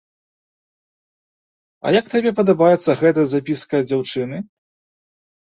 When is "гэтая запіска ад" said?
3.03-3.93